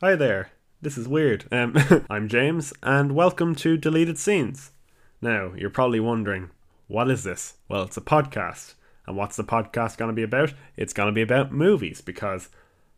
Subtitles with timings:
[0.00, 0.52] Hi there.
[0.80, 1.46] This is weird.
[1.50, 1.74] Um,
[2.08, 4.70] I'm James, and welcome to Deleted Scenes.
[5.20, 6.50] Now, you're probably wondering,
[6.86, 7.54] what is this?
[7.68, 8.74] Well, it's a podcast.
[9.08, 10.54] And what's the podcast going to be about?
[10.76, 12.48] It's going to be about movies, because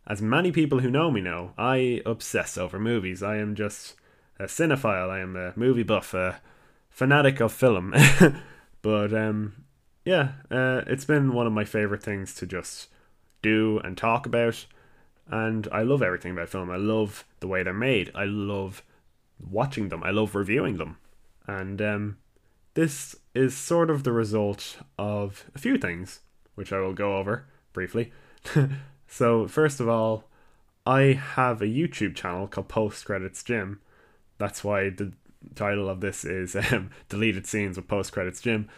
[0.06, 3.22] as many people who know me know, I obsess over movies.
[3.22, 3.94] I am just
[4.38, 6.42] a cinephile, I am a movie buff, a
[6.90, 7.94] fanatic of film.
[8.82, 9.64] but, um,
[10.04, 12.88] yeah, uh, it's been one of my favourite things to just
[13.40, 14.66] do and talk about
[15.30, 16.70] and I love everything about film.
[16.70, 18.10] I love the way they're made.
[18.14, 18.82] I love
[19.38, 20.02] watching them.
[20.02, 20.98] I love reviewing them,
[21.46, 22.18] and um,
[22.74, 26.20] this is sort of the result of a few things,
[26.54, 28.12] which I will go over briefly.
[29.06, 30.24] so first of all,
[30.86, 33.80] I have a YouTube channel called Post Credits Jim.
[34.38, 35.12] That's why the
[35.54, 38.68] title of this is um, deleted scenes with post credits Jim,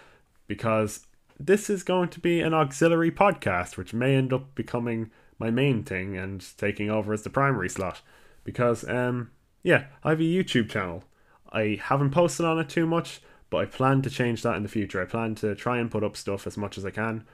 [0.47, 1.06] because
[1.39, 5.11] this is going to be an auxiliary podcast, which may end up becoming
[5.42, 8.00] my main thing and taking over as the primary slot.
[8.44, 9.30] Because um
[9.62, 11.04] yeah I have a YouTube channel.
[11.52, 14.68] I haven't posted on it too much but I plan to change that in the
[14.68, 15.02] future.
[15.02, 17.24] I plan to try and put up stuff as much as I can.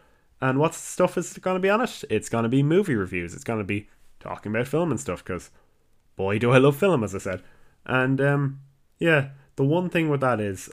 [0.41, 2.03] And what stuff is going to be on it?
[2.11, 3.35] It's going to be movie reviews.
[3.35, 5.51] It's going to be talking about film and stuff because
[6.17, 7.43] boy do I love film as I said.
[7.87, 8.61] And um
[8.99, 10.69] yeah the one thing with that is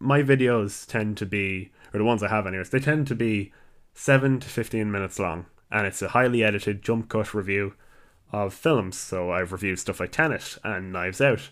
[0.00, 3.52] my videos tend to be or the ones I have anyways they tend to be
[3.94, 7.74] 7 to 15 minutes long and it's a highly edited jump cut review
[8.32, 8.96] of films.
[8.96, 11.50] So I've reviewed stuff like Tenet and Knives Out,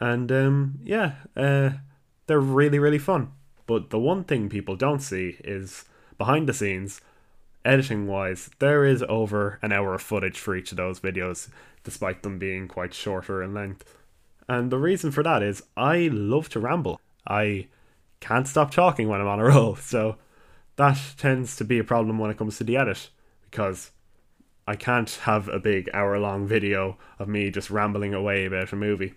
[0.00, 1.70] and um, yeah, uh,
[2.26, 3.32] they're really really fun.
[3.66, 5.84] But the one thing people don't see is
[6.18, 7.00] behind the scenes,
[7.64, 11.48] editing wise, there is over an hour of footage for each of those videos,
[11.82, 13.96] despite them being quite shorter in length.
[14.46, 17.00] And the reason for that is I love to ramble.
[17.26, 17.68] I
[18.20, 20.16] can't stop talking when I'm on a roll, so
[20.76, 23.08] that tends to be a problem when it comes to the edit
[23.54, 23.92] because
[24.66, 28.76] I can't have a big hour long video of me just rambling away about a
[28.76, 29.14] movie.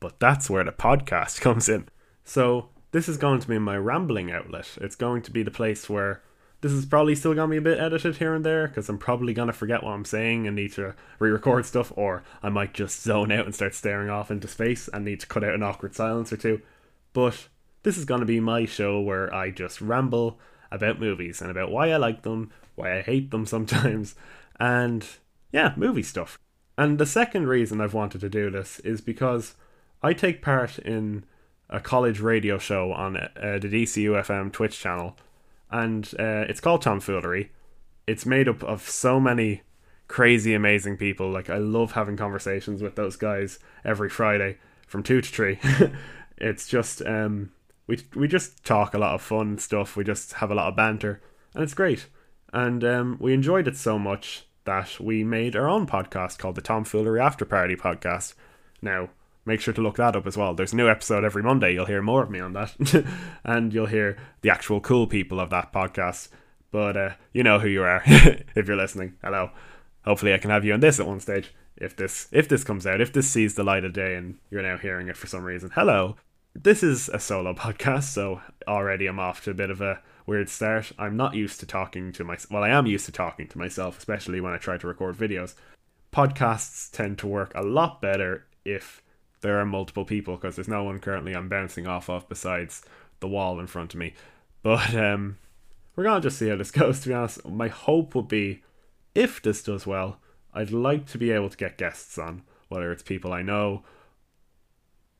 [0.00, 1.90] But that's where the podcast comes in.
[2.24, 4.78] So, this is going to be my rambling outlet.
[4.80, 6.22] It's going to be the place where
[6.62, 8.96] this is probably still going to be a bit edited here and there because I'm
[8.96, 12.48] probably going to forget what I'm saying and need to re record stuff, or I
[12.48, 15.54] might just zone out and start staring off into space and need to cut out
[15.54, 16.62] an awkward silence or two.
[17.12, 17.48] But
[17.82, 20.40] this is going to be my show where I just ramble
[20.70, 24.14] about movies and about why I like them, why I hate them sometimes,
[24.58, 25.06] and
[25.52, 26.38] yeah, movie stuff.
[26.78, 29.54] And the second reason I've wanted to do this is because
[30.02, 31.24] I take part in
[31.70, 35.16] a college radio show on uh, the DCU FM Twitch channel,
[35.70, 37.50] and uh, it's called Tomfoolery.
[38.06, 39.62] It's made up of so many
[40.08, 41.30] crazy, amazing people.
[41.30, 45.58] Like, I love having conversations with those guys every Friday from 2 to 3.
[46.38, 47.50] it's just, um,
[47.86, 50.76] we, we just talk a lot of fun stuff, we just have a lot of
[50.76, 51.20] banter,
[51.54, 52.06] and it's great.
[52.52, 56.60] And um, we enjoyed it so much that we made our own podcast called the
[56.60, 58.34] Tomfoolery After Party Podcast.
[58.82, 59.10] Now,
[59.44, 60.54] make sure to look that up as well.
[60.54, 61.72] There's a new episode every Monday.
[61.72, 63.06] You'll hear more of me on that.
[63.44, 66.28] and you'll hear the actual cool people of that podcast.
[66.70, 69.14] But uh, you know who you are if you're listening.
[69.22, 69.50] Hello.
[70.04, 71.54] Hopefully I can have you on this at one stage.
[71.76, 74.62] If this if this comes out, if this sees the light of day and you're
[74.62, 75.70] now hearing it for some reason.
[75.74, 76.16] Hello.
[76.62, 80.48] This is a solo podcast, so already I'm off to a bit of a weird
[80.48, 80.90] start.
[80.98, 82.50] I'm not used to talking to myself.
[82.50, 85.54] Well, I am used to talking to myself, especially when I try to record videos.
[86.14, 89.02] Podcasts tend to work a lot better if
[89.42, 92.82] there are multiple people because there's no one currently I'm bouncing off of besides
[93.20, 94.14] the wall in front of me.
[94.62, 95.36] But um,
[95.94, 97.00] we're gonna just see how this goes.
[97.00, 98.62] To be honest, my hope would be
[99.14, 100.20] if this does well,
[100.54, 103.84] I'd like to be able to get guests on, whether it's people I know,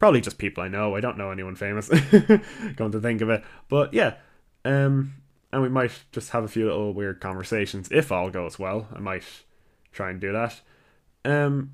[0.07, 0.95] probably just people I know.
[0.95, 1.89] I don't know anyone famous.
[2.77, 4.15] Going to think of it, but yeah,
[4.65, 5.15] um,
[5.53, 8.87] and we might just have a few little weird conversations if all goes well.
[8.95, 9.25] I might
[9.91, 10.61] try and do that.
[11.25, 11.73] Um,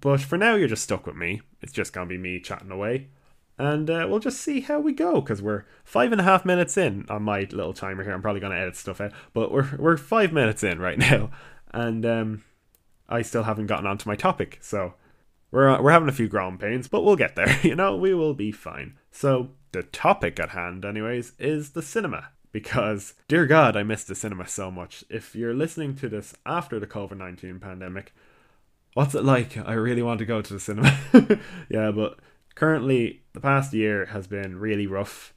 [0.00, 1.40] but for now, you're just stuck with me.
[1.62, 3.08] It's just gonna be me chatting away,
[3.58, 6.76] and uh, we'll just see how we go because we're five and a half minutes
[6.76, 8.12] in on my little timer here.
[8.12, 11.32] I'm probably gonna edit stuff out, but we're we're five minutes in right now,
[11.72, 12.44] and um,
[13.08, 14.94] I still haven't gotten onto my topic, so
[15.54, 17.58] we're uh, we're having a few growing pains, but we'll get there.
[17.62, 18.98] You know, we will be fine.
[19.12, 22.30] So the topic at hand, anyways, is the cinema.
[22.50, 25.02] Because, dear God, I miss the cinema so much.
[25.08, 28.12] If you're listening to this after the COVID 19 pandemic,
[28.94, 29.56] what's it like?
[29.56, 30.98] I really want to go to the cinema.
[31.68, 32.18] yeah, but
[32.54, 35.34] currently, the past year has been really rough.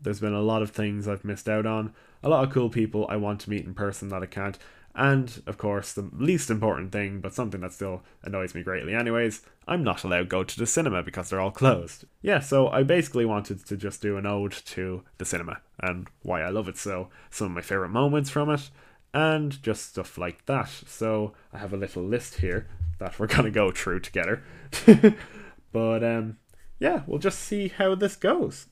[0.00, 3.06] There's been a lot of things I've missed out on, a lot of cool people
[3.08, 4.58] I want to meet in person that I can't.
[4.94, 9.40] And, of course, the least important thing, but something that still annoys me greatly anyways,
[9.66, 12.04] I'm not allowed to go to the cinema because they're all closed.
[12.20, 16.42] Yeah, so I basically wanted to just do an ode to the cinema and why
[16.42, 18.70] I love it so, some of my favourite moments from it,
[19.14, 20.68] and just stuff like that.
[20.86, 22.68] So I have a little list here
[22.98, 24.42] that we're gonna go through together.
[25.72, 26.36] but um,
[26.78, 28.66] yeah, we'll just see how this goes.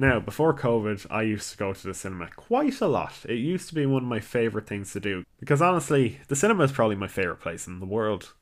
[0.00, 3.12] Now, before COVID, I used to go to the cinema quite a lot.
[3.28, 6.64] It used to be one of my favourite things to do because honestly, the cinema
[6.64, 8.32] is probably my favourite place in the world.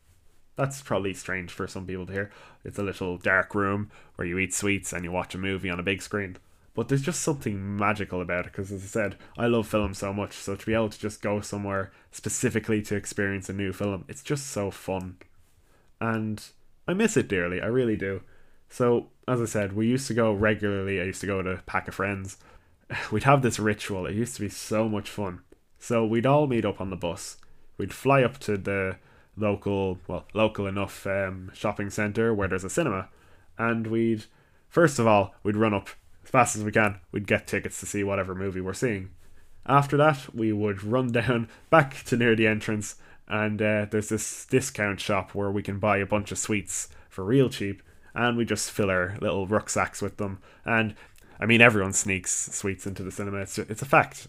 [0.54, 2.30] That's probably strange for some people to hear.
[2.64, 5.80] It's a little dark room where you eat sweets and you watch a movie on
[5.80, 6.36] a big screen.
[6.74, 10.12] But there's just something magical about it because, as I said, I love film so
[10.12, 10.34] much.
[10.34, 14.22] So to be able to just go somewhere specifically to experience a new film, it's
[14.22, 15.16] just so fun.
[16.00, 16.40] And
[16.86, 17.60] I miss it dearly.
[17.60, 18.20] I really do.
[18.68, 21.00] So, as I said, we used to go regularly.
[21.00, 22.36] I used to go to a pack of friends.
[23.10, 24.06] We'd have this ritual.
[24.06, 25.40] It used to be so much fun.
[25.78, 27.36] So we'd all meet up on the bus.
[27.76, 28.96] We'd fly up to the
[29.36, 33.08] local, well, local enough um, shopping centre where there's a cinema,
[33.56, 34.24] and we'd
[34.68, 35.88] first of all we'd run up
[36.24, 37.00] as fast as we can.
[37.12, 39.10] We'd get tickets to see whatever movie we're seeing.
[39.66, 42.96] After that, we would run down back to near the entrance,
[43.28, 47.24] and uh, there's this discount shop where we can buy a bunch of sweets for
[47.24, 47.82] real cheap
[48.18, 50.40] and we just fill our little rucksacks with them.
[50.64, 50.94] And
[51.40, 53.38] I mean, everyone sneaks sweets into the cinema.
[53.38, 54.26] It's it's a fact.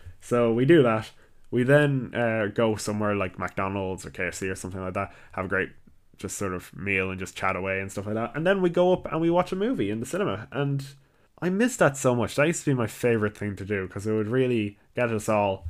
[0.20, 1.10] so we do that.
[1.50, 5.14] We then uh, go somewhere like McDonald's or KFC or something like that.
[5.32, 5.70] Have a great
[6.18, 8.32] just sort of meal and just chat away and stuff like that.
[8.34, 10.48] And then we go up and we watch a movie in the cinema.
[10.50, 10.84] And
[11.40, 12.34] I miss that so much.
[12.34, 15.28] That used to be my favorite thing to do because it would really get us
[15.28, 15.68] all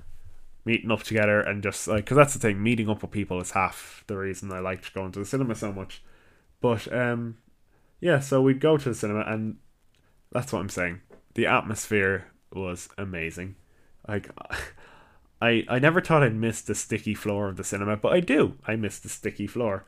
[0.65, 3.53] meeting up together and just like because that's the thing meeting up with people is
[3.53, 6.03] half the reason I liked going to the cinema so much.
[6.61, 7.37] But um,
[8.00, 9.56] yeah, so we'd go to the cinema, and
[10.30, 11.00] that's what I'm saying.
[11.34, 13.56] The atmosphere was amazing.
[14.06, 14.30] Like,
[15.42, 18.56] I I never thought I'd miss the sticky floor of the cinema, but I do.
[18.66, 19.84] I miss the sticky floor.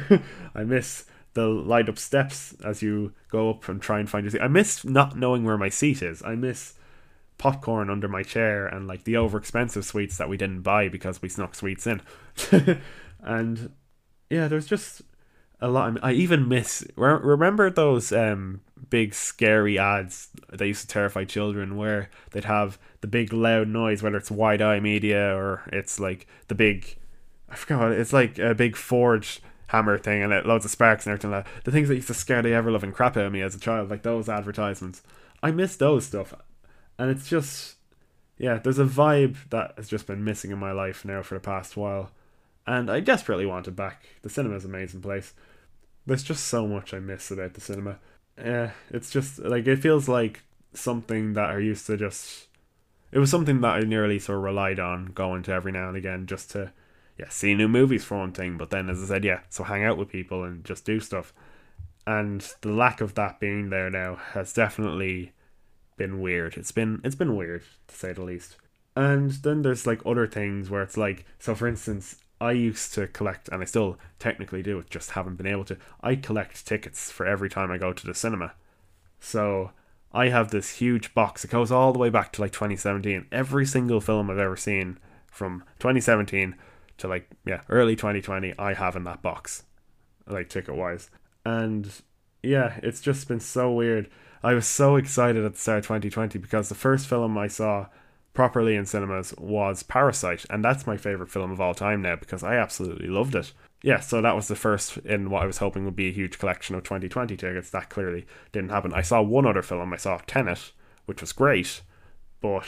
[0.54, 4.30] I miss the light up steps as you go up and try and find your
[4.30, 4.40] seat.
[4.40, 6.22] I miss not knowing where my seat is.
[6.22, 6.74] I miss
[7.36, 11.22] popcorn under my chair and like the over expensive sweets that we didn't buy because
[11.22, 12.00] we snuck sweets in.
[13.20, 13.70] and
[14.28, 15.02] yeah, there's just
[15.60, 15.98] a lot.
[16.02, 16.86] I even miss.
[16.96, 18.60] Remember those um,
[18.90, 24.02] big scary ads that used to terrify children, where they'd have the big loud noise,
[24.02, 26.96] whether it's wide eye media or it's like the big.
[27.48, 27.80] I forgot.
[27.80, 31.30] What, it's like a big forge hammer thing and it loads of sparks and everything
[31.30, 31.64] like that.
[31.64, 33.60] The things that used to scare the ever loving crap out of me as a
[33.60, 35.02] child, like those advertisements.
[35.42, 36.34] I miss those stuff,
[36.98, 37.76] and it's just
[38.38, 38.58] yeah.
[38.58, 41.76] There's a vibe that has just been missing in my life now for the past
[41.76, 42.10] while
[42.68, 44.04] and I desperately want it back.
[44.20, 45.32] The cinema's an amazing place.
[46.04, 47.98] There's just so much I miss about the cinema.
[48.36, 50.42] Yeah, it's just like it feels like
[50.74, 52.46] something that I used to just.
[53.10, 55.96] It was something that I nearly sort of relied on going to every now and
[55.96, 56.72] again just to,
[57.18, 58.58] yeah, see new movies for one thing.
[58.58, 61.32] But then, as I said, yeah, so hang out with people and just do stuff.
[62.06, 65.32] And the lack of that being there now has definitely
[65.96, 66.58] been weird.
[66.58, 68.56] It's been it's been weird to say the least.
[68.94, 73.06] And then there's like other things where it's like, so for instance, I used to
[73.08, 75.76] collect, and I still technically do it, just haven't been able to.
[76.00, 78.52] I collect tickets for every time I go to the cinema.
[79.20, 79.72] So
[80.12, 81.44] I have this huge box.
[81.44, 83.26] It goes all the way back to like 2017.
[83.32, 86.54] Every single film I've ever seen from 2017
[86.98, 89.64] to like, yeah, early 2020, I have in that box,
[90.26, 91.10] like ticket wise.
[91.44, 91.90] And
[92.42, 94.08] yeah, it's just been so weird.
[94.42, 97.86] I was so excited at the start of 2020 because the first film I saw
[98.38, 102.44] properly in cinemas was Parasite, and that's my favorite film of all time now because
[102.44, 103.52] I absolutely loved it.
[103.82, 106.38] Yeah, so that was the first in what I was hoping would be a huge
[106.38, 107.70] collection of 2020 tickets.
[107.70, 108.94] That clearly didn't happen.
[108.94, 109.92] I saw one other film.
[109.92, 110.70] I saw Tenet,
[111.06, 111.80] which was great,
[112.40, 112.64] but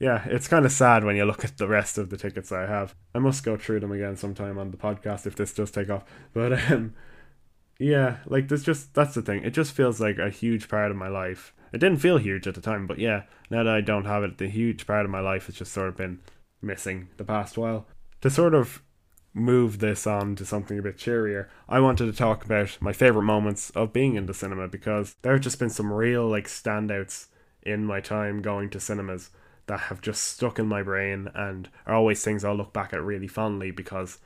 [0.00, 2.66] yeah, it's kind of sad when you look at the rest of the tickets I
[2.66, 2.96] have.
[3.14, 6.02] I must go through them again sometime on the podcast if this does take off.
[6.32, 6.92] But um,
[7.78, 9.44] yeah, like there's just that's the thing.
[9.44, 12.54] It just feels like a huge part of my life it didn't feel huge at
[12.54, 15.18] the time, but yeah, now that I don't have it, the huge part of my
[15.18, 16.20] life has just sort of been
[16.62, 17.88] missing the past while.
[18.20, 18.80] To sort of
[19.32, 23.26] move this on to something a bit cheerier, I wanted to talk about my favourite
[23.26, 27.26] moments of being in the cinema because there have just been some real like standouts
[27.64, 29.30] in my time going to cinemas
[29.66, 33.02] that have just stuck in my brain and are always things I'll look back at
[33.02, 34.18] really fondly because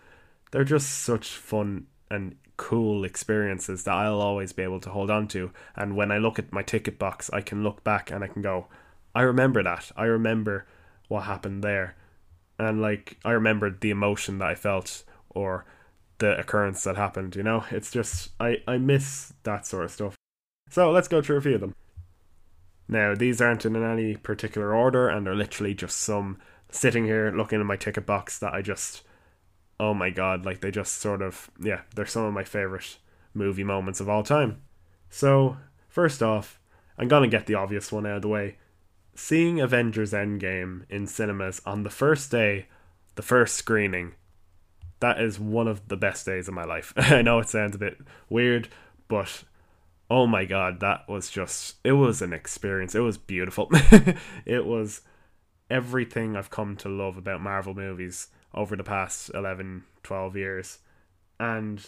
[0.51, 5.27] they're just such fun and cool experiences that I'll always be able to hold on
[5.29, 5.51] to.
[5.75, 8.43] And when I look at my ticket box, I can look back and I can
[8.43, 8.67] go,
[9.15, 9.91] I remember that.
[9.97, 10.67] I remember
[11.09, 11.97] what happened there.
[12.59, 15.65] And like, I remembered the emotion that I felt or
[16.19, 17.65] the occurrence that happened, you know?
[17.71, 20.17] It's just, I, I miss that sort of stuff.
[20.69, 21.75] So let's go through a few of them.
[22.89, 26.39] Now, these aren't in any particular order, and they're literally just some
[26.71, 29.03] sitting here looking in my ticket box that I just
[29.81, 32.99] oh my god, like they just sort of yeah, they're some of my favorite
[33.35, 34.63] movie moments of all time.
[35.11, 35.57] So,
[35.89, 36.61] first off,
[36.97, 38.59] I'm gonna get the obvious one out of the way.
[39.15, 42.67] Seeing Avengers Endgame in cinemas on the first day,
[43.17, 44.15] the first screening,
[45.01, 46.93] that is one of the best days of my life.
[46.97, 48.69] I know it sounds a bit weird,
[49.09, 49.45] but
[50.11, 52.95] oh my god, that was just it was an experience.
[52.95, 53.69] It was beautiful.
[54.45, 55.03] it was
[55.71, 60.79] everything I've come to love about Marvel movies over the past 11, 12 years.
[61.39, 61.85] And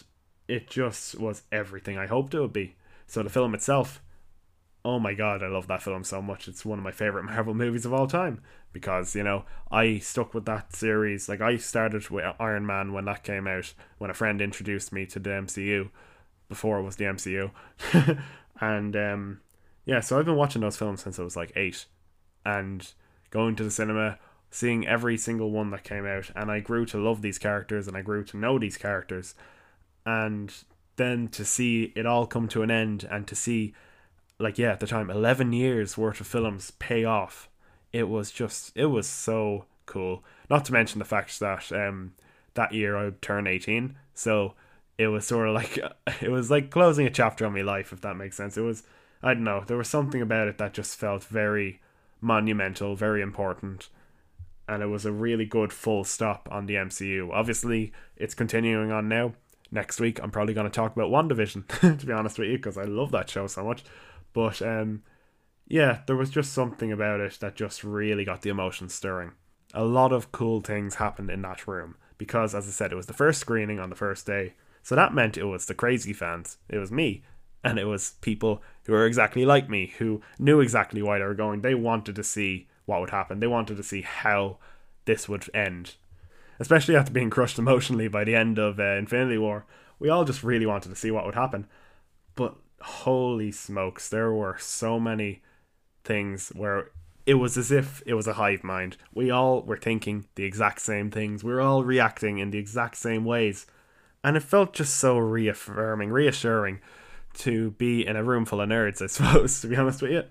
[0.47, 2.75] it just was everything I hoped it would be.
[3.07, 4.01] So the film itself,
[4.83, 6.47] oh my god, I love that film so much.
[6.47, 8.41] It's one of my favorite Marvel movies of all time
[8.73, 11.27] because, you know, I stuck with that series.
[11.27, 15.05] Like I started with Iron Man when that came out, when a friend introduced me
[15.07, 15.89] to the MCU
[16.47, 17.51] before it was the MCU.
[18.61, 19.41] and um
[19.85, 21.85] yeah, so I've been watching those films since I was like 8
[22.45, 22.87] and
[23.29, 24.19] going to the cinema,
[24.51, 27.97] seeing every single one that came out and I grew to love these characters and
[27.97, 29.33] I grew to know these characters.
[30.05, 30.53] And
[30.97, 33.73] then to see it all come to an end and to see
[34.37, 37.49] like yeah at the time 11 years worth of films pay off
[37.91, 40.23] it was just it was so cool.
[40.49, 42.13] Not to mention the fact that um
[42.53, 44.53] that year I would turn 18 so
[44.97, 45.79] it was sort of like
[46.21, 48.57] it was like closing a chapter on my life if that makes sense.
[48.57, 48.83] It was
[49.23, 51.81] I don't know there was something about it that just felt very
[52.19, 53.89] monumental very important
[54.71, 59.07] and it was a really good full stop on the MCU obviously it's continuing on
[59.07, 59.33] now
[59.71, 62.77] next week I'm probably going to talk about WandaVision to be honest with you because
[62.77, 63.83] I love that show so much
[64.33, 65.03] but um,
[65.67, 69.31] yeah, there was just something about it that just really got the emotions stirring.
[69.73, 73.05] A lot of cool things happened in that room because, as I said, it was
[73.05, 74.55] the first screening on the first day.
[74.83, 76.57] So that meant it was the crazy fans.
[76.67, 77.23] It was me.
[77.63, 81.35] And it was people who were exactly like me, who knew exactly why they were
[81.35, 81.61] going.
[81.61, 83.39] They wanted to see what would happen.
[83.39, 84.57] They wanted to see how
[85.05, 85.95] this would end.
[86.59, 89.65] Especially after being crushed emotionally by the end of uh, Infinity War.
[89.99, 91.67] We all just really wanted to see what would happen.
[92.35, 95.41] But holy smokes, there were so many
[96.03, 96.91] things where
[97.25, 98.97] it was as if it was a hive mind.
[99.13, 101.43] We all were thinking the exact same things.
[101.43, 103.67] We were all reacting in the exact same ways.
[104.23, 106.79] And it felt just so reaffirming, reassuring
[107.35, 110.23] to be in a room full of nerds, I suppose, to be honest with you.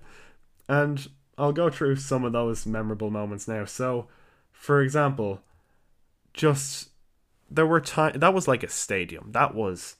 [0.67, 3.65] And I'll go through some of those memorable moments now.
[3.65, 4.07] So,
[4.51, 5.41] for example,
[6.33, 6.89] just
[7.49, 9.31] there were time that was like a stadium.
[9.31, 9.97] That was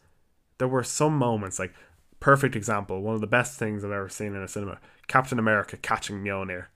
[0.58, 1.74] there were some moments like
[2.20, 4.80] perfect example, one of the best things I've ever seen in a cinema.
[5.08, 6.68] Captain America catching Mjolnir.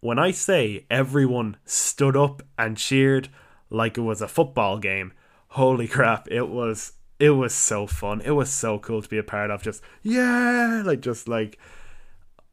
[0.00, 3.28] When I say everyone stood up and cheered
[3.68, 5.12] like it was a football game,
[5.48, 8.20] holy crap, it was it was so fun.
[8.20, 9.62] It was so cool to be a part of.
[9.62, 11.58] Just yeah, like just like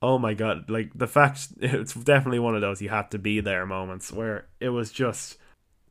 [0.05, 3.39] oh my god, like the fact it's definitely one of those you had to be
[3.39, 5.37] there moments where it was just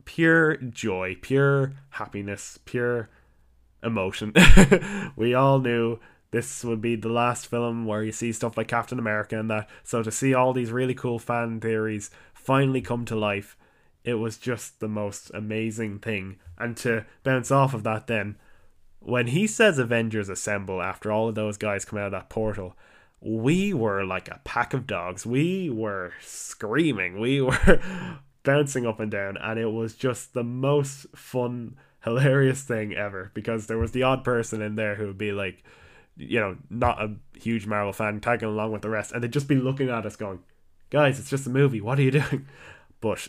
[0.04, 3.08] pure joy, pure happiness, pure
[3.82, 4.32] emotion.
[5.16, 5.98] we all knew
[6.30, 9.68] this would be the last film where you see stuff like Captain America and that.
[9.82, 13.56] So to see all these really cool fan theories finally come to life,
[14.04, 16.36] it was just the most amazing thing.
[16.56, 18.36] And to bounce off of that, then,
[19.00, 22.76] when he says Avengers Assemble after all of those guys come out of that portal,
[23.24, 25.24] we were like a pack of dogs.
[25.24, 27.18] We were screaming.
[27.18, 27.80] We were
[28.42, 29.38] bouncing up and down.
[29.38, 34.22] And it was just the most fun, hilarious thing ever because there was the odd
[34.24, 35.64] person in there who would be like,
[36.16, 39.48] you know, not a huge Marvel fan, tagging along with the rest, and they'd just
[39.48, 40.38] be looking at us going,
[40.90, 42.46] guys, it's just a movie, what are you doing?
[43.00, 43.26] But,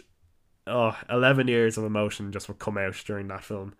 [0.67, 3.73] oh, 11 years of emotion just would come out during that film.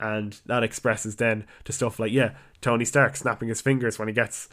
[0.00, 4.14] And that expresses then to stuff like, yeah, Tony Stark snapping his fingers when he
[4.14, 4.48] gets.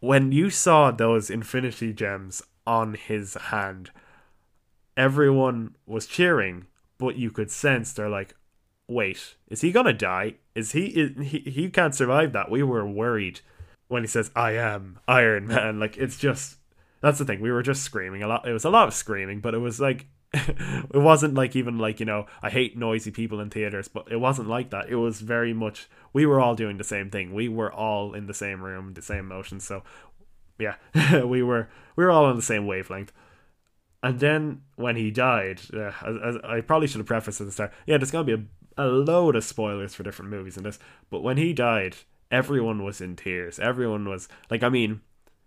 [0.00, 3.90] When you saw those Infinity Gems on his hand,
[4.96, 6.66] everyone was cheering,
[6.98, 8.34] but you could sense they're like,
[8.88, 10.34] wait, is he gonna die?
[10.54, 12.50] Is he, is, he, he can't survive that.
[12.50, 13.40] We were worried
[13.88, 15.80] when he says, I am Iron Man.
[15.80, 16.56] Like, it's just,
[17.00, 17.40] that's the thing.
[17.40, 18.46] We were just screaming a lot.
[18.48, 20.06] It was a lot of screaming, but it was like,
[20.94, 24.16] it wasn't like even like, you know, I hate noisy people in theaters, but it
[24.16, 24.88] wasn't like that.
[24.88, 27.32] It was very much, we were all doing the same thing.
[27.32, 29.64] We were all in the same room, the same emotions.
[29.64, 29.82] So,
[30.58, 30.76] yeah,
[31.24, 33.12] we were, we were all on the same wavelength.
[34.02, 37.72] And then when he died, uh, I, I probably should have prefaced at the start.
[37.86, 38.44] Yeah, there's gonna be a
[38.76, 40.78] a load of spoilers for different movies in this,
[41.10, 41.96] but when he died,
[42.30, 43.58] everyone was in tears.
[43.58, 45.00] Everyone was like, I mean,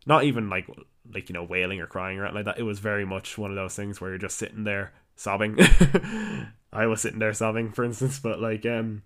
[0.05, 0.67] not even like
[1.13, 2.59] like you know wailing or crying or anything like that.
[2.59, 5.57] It was very much one of those things where you're just sitting there sobbing.
[6.73, 9.03] I was sitting there sobbing, for instance, but like um,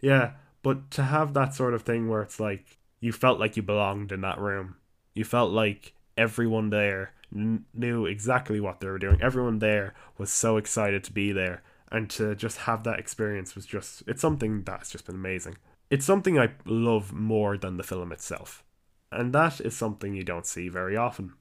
[0.00, 0.32] yeah.
[0.62, 4.12] But to have that sort of thing where it's like you felt like you belonged
[4.12, 4.76] in that room,
[5.14, 9.20] you felt like everyone there knew exactly what they were doing.
[9.20, 13.66] Everyone there was so excited to be there and to just have that experience was
[13.66, 15.56] just it's something that's just been amazing
[15.90, 18.64] it's something i love more than the film itself
[19.12, 21.32] and that is something you don't see very often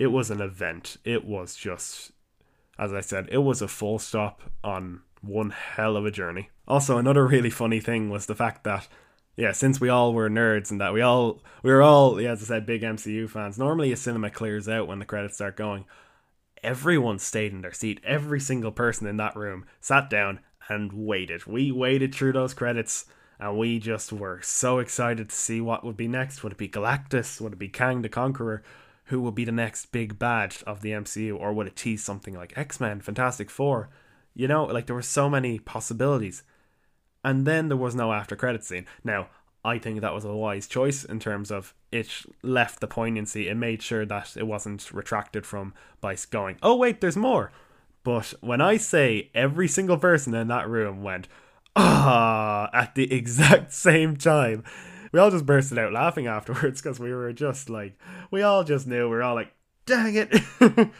[0.00, 2.10] it was an event it was just
[2.76, 6.50] as i said it was a full stop on one hell of a journey.
[6.66, 8.88] Also, another really funny thing was the fact that
[9.36, 12.42] yeah, since we all were nerds and that we all we were all, yeah, as
[12.42, 13.58] I said, big MCU fans.
[13.58, 15.84] Normally, a cinema clears out when the credits start going.
[16.62, 18.00] Everyone stayed in their seat.
[18.04, 21.46] Every single person in that room sat down and waited.
[21.46, 23.06] We waited through those credits,
[23.38, 26.42] and we just were so excited to see what would be next.
[26.42, 27.40] Would it be Galactus?
[27.40, 28.62] Would it be Kang the Conqueror?
[29.10, 31.38] Who will be the next big bad of the MCU?
[31.38, 33.90] Or would it tease something like X Men, Fantastic Four?
[34.34, 36.42] You know, like there were so many possibilities
[37.22, 38.86] and then there was no after credit scene.
[39.04, 39.28] Now,
[39.64, 42.08] I think that was a wise choice in terms of it
[42.42, 43.48] left the poignancy.
[43.48, 47.52] It made sure that it wasn't retracted from by going, oh, wait, there's more.
[48.02, 51.28] But when I say every single person in that room went,
[51.76, 54.64] ah, at the exact same time,
[55.12, 57.98] we all just bursted out laughing afterwards because we were just like,
[58.30, 59.04] we all just knew.
[59.04, 59.52] We were all like,
[59.86, 60.32] dang it.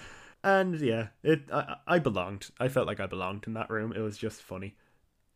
[0.44, 2.50] and yeah, it I, I belonged.
[2.58, 3.92] I felt like I belonged in that room.
[3.92, 4.76] It was just funny.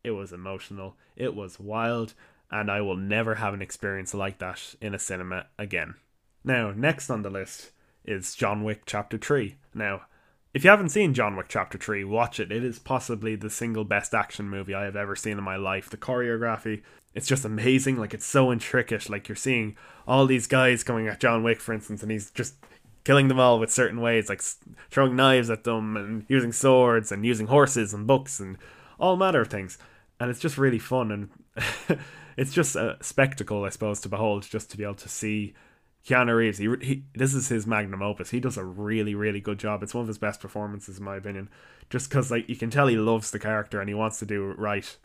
[0.03, 0.97] It was emotional.
[1.15, 2.13] It was wild.
[2.51, 5.95] And I will never have an experience like that in a cinema again.
[6.43, 7.71] Now, next on the list
[8.05, 9.55] is John Wick Chapter 3.
[9.73, 10.01] Now,
[10.53, 12.51] if you haven't seen John Wick Chapter 3, watch it.
[12.51, 15.89] It is possibly the single best action movie I have ever seen in my life.
[15.89, 16.83] The choreography,
[17.15, 17.97] it's just amazing.
[17.97, 19.09] Like, it's so intricate.
[19.09, 19.75] Like, you're seeing
[20.07, 22.55] all these guys coming at John Wick, for instance, and he's just
[23.03, 24.41] killing them all with certain ways, like
[24.91, 28.57] throwing knives at them and using swords and using horses and books and
[28.99, 29.77] all manner of things
[30.19, 31.99] and it's just really fun and
[32.37, 35.53] it's just a spectacle, I suppose, to behold, just to be able to see
[36.07, 36.57] Keanu Reeves.
[36.57, 38.29] He, he this is his magnum opus.
[38.29, 39.83] He does a really really good job.
[39.83, 41.49] It's one of his best performances in my opinion,
[41.89, 44.51] just because like you can tell he loves the character and he wants to do
[44.51, 44.97] it right.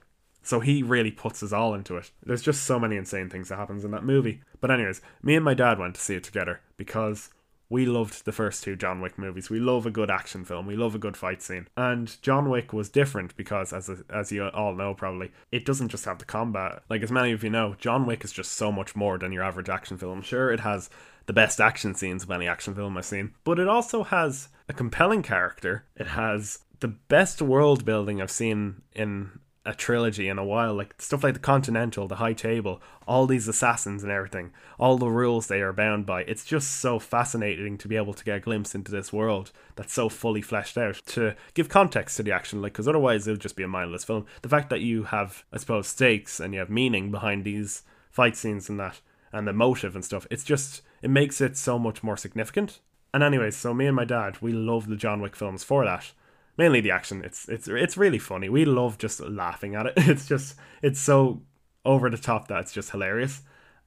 [0.43, 2.11] So he really puts his all into it.
[2.25, 4.41] There's just so many insane things that happens in that movie.
[4.61, 7.31] But anyways, me and my dad went to see it together because
[7.71, 9.49] we loved the first two John Wick movies.
[9.49, 10.67] We love a good action film.
[10.67, 11.69] We love a good fight scene.
[11.77, 16.05] And John Wick was different because, as as you all know, probably it doesn't just
[16.05, 16.83] have the combat.
[16.91, 19.45] Like as many of you know, John Wick is just so much more than your
[19.45, 20.21] average action film.
[20.21, 20.91] Sure, it has
[21.27, 24.73] the best action scenes of any action film I've seen, but it also has a
[24.73, 25.85] compelling character.
[25.95, 30.75] It has the best world building I've seen in a trilogy in a while.
[30.75, 35.09] Like stuff like the Continental, the High Table, all these assassins and everything, all the
[35.09, 36.23] rules they are bound by.
[36.23, 39.93] It's just so fascinating to be able to get a glimpse into this world that's
[39.93, 42.63] so fully fleshed out to give context to the action.
[42.63, 44.27] Like, because otherwise it'll just be a mindless film.
[44.43, 48.37] The fact that you have, I suppose, stakes and you have meaning behind these fight
[48.37, 49.01] scenes and that,
[49.33, 52.81] and the motive and stuff, it's just it makes it so much more significant.
[53.13, 56.13] And anyways, so me and my dad, we love the John Wick films for that
[56.61, 57.23] mainly the action.
[57.25, 58.51] It's it's it's really funny.
[58.51, 59.95] We love just laughing at it.
[60.13, 61.41] It's just it's so
[61.87, 63.41] over the top that it's just hilarious.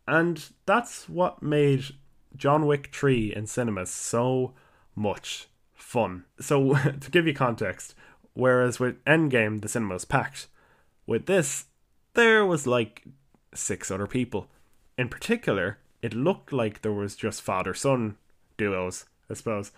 [0.08, 1.84] And that's what made
[2.36, 4.54] John Wick 3 in cinemas so
[4.96, 6.26] much fun.
[6.40, 7.94] So to give you context,
[8.34, 10.48] whereas with Endgame the cinema was packed,
[11.06, 11.66] with this
[12.16, 13.04] there was like
[13.54, 14.48] six other people.
[14.98, 18.18] In particular, it looked like there was just father son
[18.58, 19.72] duos, I suppose.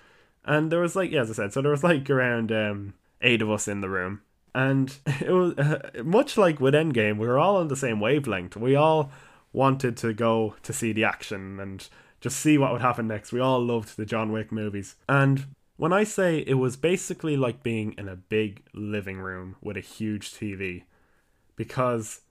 [0.45, 3.41] And there was like, yeah, as I said, so there was like around um, eight
[3.41, 4.21] of us in the room.
[4.53, 8.55] And it was uh, much like with Endgame, we were all on the same wavelength.
[8.55, 9.11] We all
[9.51, 11.87] wanted to go to see the action and
[12.21, 13.33] just see what would happen next.
[13.33, 14.95] We all loved the John Wick movies.
[15.09, 19.77] And when I say it was basically like being in a big living room with
[19.77, 20.83] a huge TV,
[21.55, 22.21] because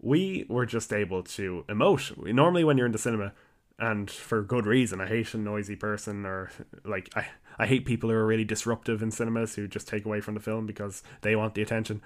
[0.00, 2.16] we were just able to emote.
[2.32, 3.32] Normally, when you're in the cinema,
[3.78, 5.00] and for good reason.
[5.00, 6.50] I hate a noisy person or
[6.84, 7.26] like I
[7.58, 10.40] I hate people who are really disruptive in cinemas who just take away from the
[10.40, 12.02] film because they want the attention.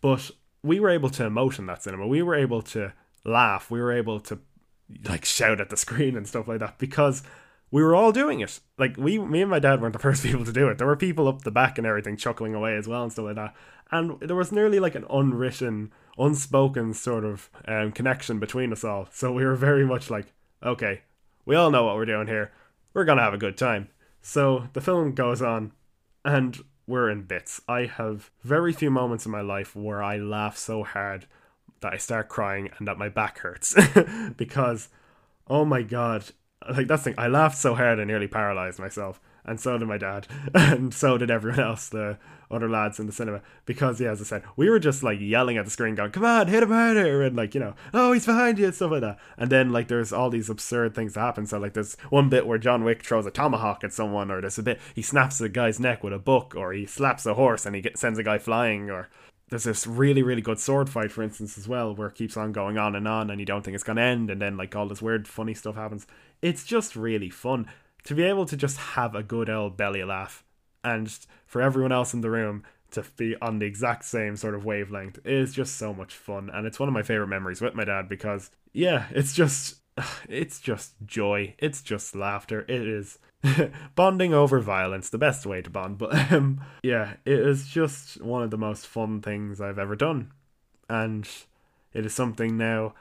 [0.00, 0.30] But
[0.62, 2.06] we were able to emote in that cinema.
[2.06, 2.92] We were able to
[3.24, 3.70] laugh.
[3.70, 4.38] We were able to
[5.04, 7.22] like shout at the screen and stuff like that because
[7.70, 8.60] we were all doing it.
[8.78, 10.78] Like we, me and my dad weren't the first people to do it.
[10.78, 13.36] There were people up the back and everything chuckling away as well and stuff like
[13.36, 13.54] that.
[13.90, 19.08] And there was nearly like an unwritten, unspoken sort of um, connection between us all.
[19.12, 21.02] So we were very much like, okay,
[21.46, 22.52] we all know what we're doing here.
[22.92, 23.88] We're gonna have a good time.
[24.20, 25.72] So the film goes on,
[26.24, 27.62] and we're in bits.
[27.68, 31.26] I have very few moments in my life where I laugh so hard
[31.80, 33.74] that I start crying and that my back hurts
[34.36, 34.88] because,
[35.48, 36.24] oh my god,
[36.68, 37.18] like that's the thing.
[37.18, 41.16] I laughed so hard I nearly paralyzed myself and so did my dad, and so
[41.16, 42.18] did everyone else, the
[42.50, 43.40] other lads in the cinema.
[43.64, 46.24] Because yeah, as I said, we were just like yelling at the screen, going, "Come
[46.24, 49.00] on, hit him harder!" and like you know, "Oh, he's behind you!" and stuff like
[49.02, 49.18] that.
[49.38, 51.46] And then like there's all these absurd things that happen.
[51.46, 54.58] So like there's one bit where John Wick throws a tomahawk at someone, or there's
[54.58, 57.64] a bit he snaps a guy's neck with a book, or he slaps a horse
[57.64, 59.08] and he sends a guy flying, or
[59.48, 62.50] there's this really really good sword fight for instance as well where it keeps on
[62.50, 64.74] going on and on and you don't think it's going to end and then like
[64.74, 66.04] all this weird funny stuff happens
[66.42, 67.64] it's just really fun
[68.06, 70.44] to be able to just have a good old belly laugh
[70.86, 74.64] and for everyone else in the room to be on the exact same sort of
[74.64, 76.48] wavelength is just so much fun.
[76.52, 79.76] And it's one of my favorite memories with my dad because yeah it's just
[80.28, 81.54] it's just joy.
[81.58, 82.60] It's just laughter.
[82.68, 83.18] It is
[83.94, 85.98] bonding over violence the best way to bond.
[85.98, 90.32] But um, yeah it is just one of the most fun things i've ever done.
[90.88, 91.28] And
[91.92, 92.94] it is something now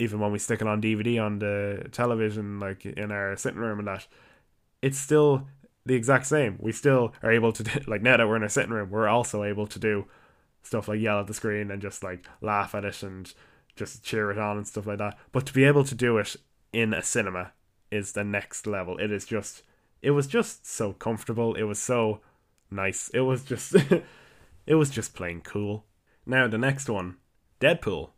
[0.00, 3.80] even when we stick it on dvd on the television like in our sitting room
[3.80, 4.06] and that
[4.82, 5.46] it's still
[5.84, 6.58] the exact same.
[6.60, 9.08] We still are able to do, like now that we're in a sitting room, we're
[9.08, 10.06] also able to do
[10.62, 13.32] stuff like yell at the screen and just like laugh at it and
[13.74, 15.16] just cheer it on and stuff like that.
[15.32, 16.36] But to be able to do it
[16.72, 17.52] in a cinema
[17.90, 18.98] is the next level.
[18.98, 19.62] It is just
[20.02, 21.54] it was just so comfortable.
[21.54, 22.20] It was so
[22.70, 23.08] nice.
[23.14, 23.74] It was just
[24.66, 25.84] it was just plain cool.
[26.26, 27.16] Now the next one,
[27.60, 28.10] Deadpool.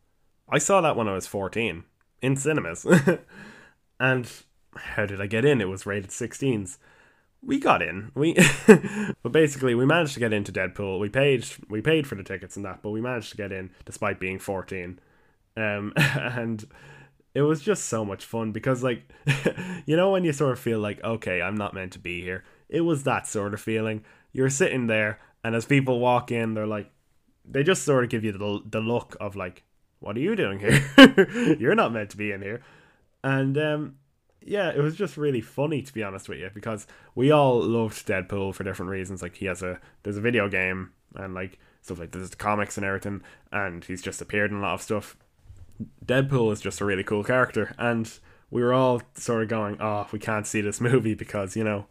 [0.48, 1.84] I saw that when I was 14
[2.22, 2.84] in cinemas.
[4.00, 4.30] and
[4.76, 5.60] how did I get in?
[5.60, 6.78] It was rated 16s
[7.42, 8.10] we got in.
[8.14, 8.34] We
[9.22, 11.00] but basically we managed to get into Deadpool.
[11.00, 13.70] We paid we paid for the tickets and that, but we managed to get in
[13.84, 14.98] despite being 14.
[15.56, 16.64] Um and
[17.34, 19.10] it was just so much fun because like
[19.86, 22.44] you know when you sort of feel like okay, I'm not meant to be here.
[22.68, 24.04] It was that sort of feeling.
[24.32, 26.90] You're sitting there and as people walk in, they're like
[27.44, 29.64] they just sort of give you the the look of like
[30.00, 31.56] what are you doing here?
[31.58, 32.62] You're not meant to be in here.
[33.22, 33.94] And um
[34.42, 38.06] yeah, it was just really funny to be honest with you because we all loved
[38.06, 39.22] Deadpool for different reasons.
[39.22, 42.76] Like he has a there's a video game and like stuff like there's the comics
[42.76, 43.22] and everything,
[43.52, 45.16] and he's just appeared in a lot of stuff.
[46.04, 48.18] Deadpool is just a really cool character, and
[48.50, 51.86] we were all sort of going, "Oh, we can't see this movie because you know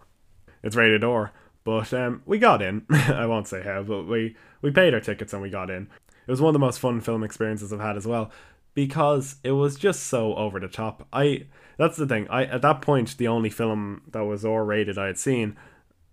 [0.63, 1.31] it's rated R."
[1.63, 2.85] But um, we got in.
[2.89, 5.88] I won't say how, but we we paid our tickets and we got in.
[6.27, 8.31] It was one of the most fun film experiences I've had as well
[8.75, 11.07] because it was just so over the top.
[11.12, 11.47] I
[11.79, 12.27] that's the thing.
[12.29, 15.57] I at that point the only film that was R rated I had seen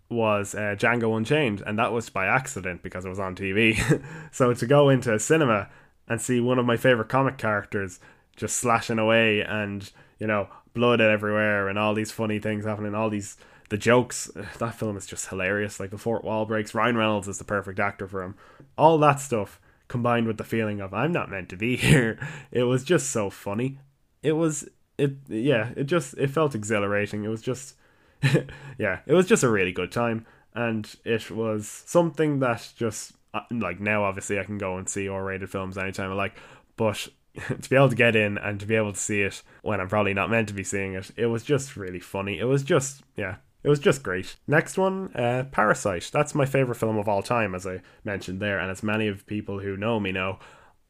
[0.08, 3.76] was uh, Django Unchained, and that was by accident because it was on TV.
[4.30, 5.68] so to go into a cinema
[6.06, 7.98] and see one of my favorite comic characters
[8.36, 13.10] just slashing away and you know blood everywhere and all these funny things happening, all
[13.10, 13.36] these
[13.68, 14.30] the jokes.
[14.58, 15.80] That film is just hilarious.
[15.80, 16.76] Like the fourth wall breaks.
[16.76, 18.36] Ryan Reynolds is the perfect actor for him.
[18.78, 22.20] All that stuff combined with the feeling of I'm not meant to be here.
[22.52, 23.80] It was just so funny.
[24.22, 27.24] It was it yeah, it just it felt exhilarating.
[27.24, 27.74] It was just
[28.78, 33.40] yeah, it was just a really good time and it was something that just uh,
[33.50, 36.34] like now obviously I can go and see R-rated films anytime I like,
[36.76, 39.80] but to be able to get in and to be able to see it when
[39.80, 42.38] I'm probably not meant to be seeing it, it was just really funny.
[42.38, 44.36] It was just yeah, it was just great.
[44.46, 46.10] Next one, uh, Parasite.
[46.10, 49.26] That's my favorite film of all time, as I mentioned there, and as many of
[49.26, 50.38] people who know me know,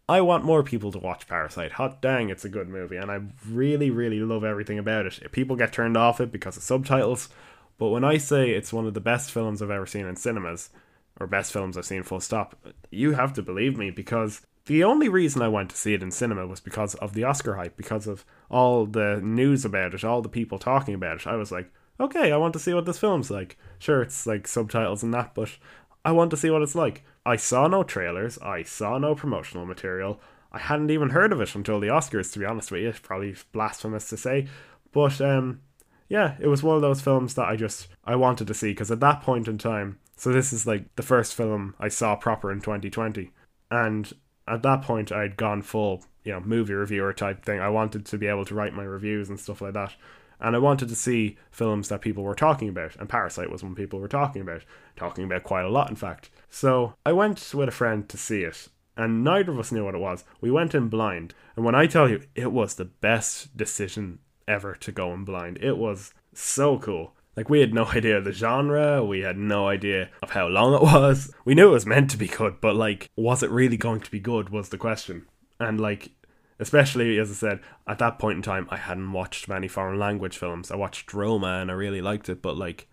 [0.08, 1.72] I want more people to watch Parasite.
[1.72, 5.32] Hot dang, it's a good movie, and I really, really love everything about it.
[5.32, 7.28] People get turned off it because of subtitles,
[7.76, 10.70] but when I say it's one of the best films I've ever seen in cinemas,
[11.18, 12.54] or best films I've seen full stop,
[12.90, 16.12] you have to believe me because the only reason I went to see it in
[16.12, 20.22] cinema was because of the Oscar hype, because of all the news about it, all
[20.22, 21.26] the people talking about it.
[21.26, 23.58] I was like, okay, I want to see what this film's like.
[23.78, 25.56] Sure, it's like subtitles and that, but
[26.04, 27.04] I want to see what it's like.
[27.26, 30.20] I saw no trailers, I saw no promotional material.
[30.52, 32.88] I hadn't even heard of it until the Oscars, to be honest with you.
[32.88, 34.46] It's probably blasphemous to say.
[34.92, 35.60] But um,
[36.08, 38.92] yeah, it was one of those films that I just I wanted to see because
[38.92, 42.52] at that point in time, so this is like the first film I saw proper
[42.52, 43.32] in 2020,
[43.70, 44.12] and
[44.46, 47.58] at that point I'd gone full you know movie reviewer type thing.
[47.58, 49.94] I wanted to be able to write my reviews and stuff like that
[50.40, 53.74] and I wanted to see films that people were talking about, and Parasite was one
[53.74, 54.62] people were talking about,
[54.94, 56.30] talking about quite a lot, in fact.
[56.48, 59.94] So I went with a friend to see it, and neither of us knew what
[59.94, 60.24] it was.
[60.40, 64.74] We went in blind, and when I tell you, it was the best decision ever
[64.76, 65.58] to go in blind.
[65.60, 67.14] It was so cool.
[67.36, 70.74] Like, we had no idea of the genre, we had no idea of how long
[70.74, 71.32] it was.
[71.44, 74.10] We knew it was meant to be good, but, like, was it really going to
[74.10, 75.26] be good was the question.
[75.60, 76.10] And, like,
[76.58, 80.38] especially as I said at that point in time I hadn't watched many foreign language
[80.38, 82.88] films I watched Roma and I really liked it but like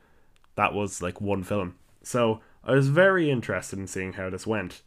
[0.55, 4.81] that was like one film so I was very interested in seeing how this went.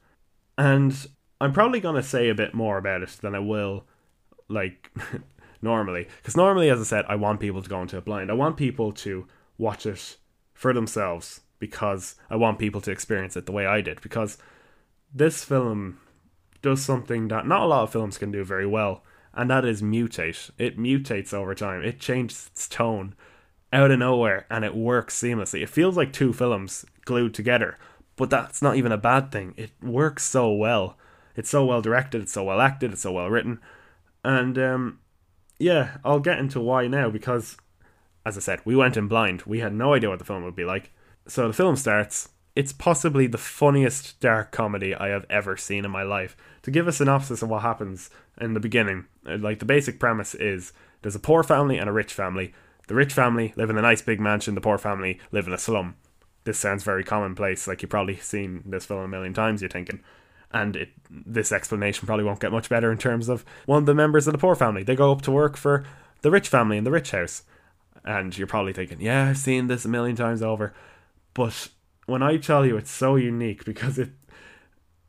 [0.56, 1.06] And
[1.40, 3.84] I'm probably going to say a bit more about it than I will
[4.48, 4.90] like
[5.62, 6.08] normally.
[6.16, 8.30] Because normally as I said I want people to go into it blind.
[8.30, 9.26] I want people to
[9.58, 10.16] watch it
[10.54, 14.00] for themselves because I want people to experience it the way I did.
[14.00, 14.38] Because
[15.12, 16.00] this film
[16.62, 19.02] does something that not a lot of films can do very well,
[19.34, 20.50] and that is mutate.
[20.58, 21.82] It mutates over time.
[21.82, 23.14] It changes its tone
[23.72, 25.62] out of nowhere, and it works seamlessly.
[25.62, 27.78] It feels like two films glued together,
[28.16, 29.54] but that's not even a bad thing.
[29.56, 30.96] It works so well.
[31.34, 32.22] It's so well directed.
[32.22, 32.92] It's so well acted.
[32.92, 33.60] It's so well written,
[34.24, 35.00] and um,
[35.58, 37.56] yeah, I'll get into why now because,
[38.24, 39.42] as I said, we went in blind.
[39.42, 40.92] We had no idea what the film would be like.
[41.26, 45.90] So the film starts, it's possibly the funniest dark comedy I have ever seen in
[45.90, 46.36] my life.
[46.62, 50.34] To give a synopsis of what happens in the beginning, uh, like the basic premise
[50.34, 52.52] is there's a poor family and a rich family.
[52.86, 55.58] The rich family live in a nice big mansion, the poor family live in a
[55.58, 55.96] slum.
[56.44, 60.00] This sounds very commonplace, like you've probably seen this film a million times, you're thinking.
[60.52, 63.94] And it, this explanation probably won't get much better in terms of one of the
[63.94, 64.84] members of the poor family.
[64.84, 65.84] They go up to work for
[66.22, 67.42] the rich family in the rich house.
[68.04, 70.72] And you're probably thinking, yeah, I've seen this a million times over.
[71.34, 71.68] But
[72.06, 74.10] when I tell you it's so unique because it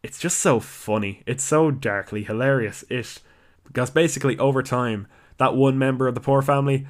[0.03, 1.23] it's just so funny.
[1.25, 2.83] It's so darkly hilarious.
[2.89, 3.19] It
[3.63, 6.87] because basically over time that one member of the poor family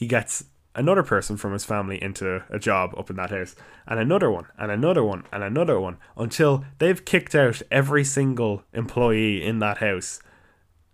[0.00, 3.54] he gets another person from his family into a job up in that house
[3.86, 8.62] and another one and another one and another one until they've kicked out every single
[8.72, 10.20] employee in that house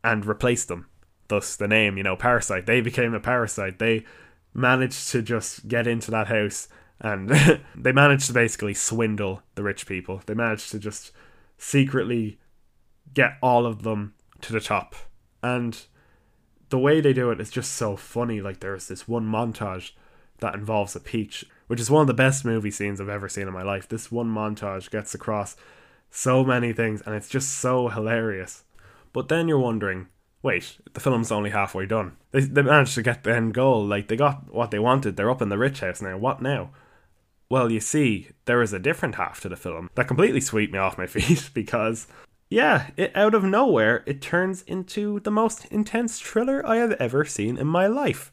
[0.03, 0.89] and replaced them
[1.29, 4.05] thus the name you know parasite they became a parasite they
[4.55, 6.69] managed to just get into that house
[7.01, 7.29] and
[7.77, 10.23] they managed to basically swindle the rich people.
[10.27, 11.13] They managed to just
[11.59, 12.39] secretly
[13.15, 14.95] get all of them to the top.
[15.43, 15.79] And
[16.69, 18.41] the way they do it is just so funny.
[18.41, 19.93] Like there's this one montage
[20.39, 23.49] that involves a peach, which is one of the best movie scenes I've ever seen
[23.49, 23.89] in my life.
[23.89, 25.57] This one montage gets across
[26.11, 28.65] so many things and it's just so hilarious.
[29.13, 30.09] But then you're wondering,
[30.43, 32.17] wait, the film's only halfway done.
[32.33, 33.85] They, they managed to get the end goal.
[33.85, 35.17] Like they got what they wanted.
[35.17, 36.17] They're up in the rich house now.
[36.17, 36.71] What now?
[37.49, 40.79] Well, you see, there is a different half to the film that completely swept me
[40.79, 42.07] off my feet because,
[42.49, 47.25] yeah, it out of nowhere, it turns into the most intense thriller I have ever
[47.25, 48.33] seen in my life.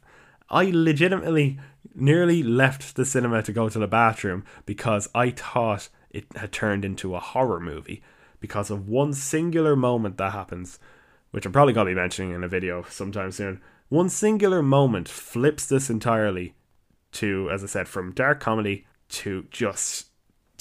[0.49, 1.60] I legitimately
[1.95, 6.86] nearly left the cinema to go to the bathroom because I thought it had turned
[6.86, 8.04] into a horror movie
[8.39, 10.78] because of one singular moment that happens,
[11.32, 13.62] which I'm probably going to be mentioning in a video sometime soon.
[13.89, 16.54] One singular moment flips this entirely
[17.13, 20.08] to, as I said, from dark comedy to just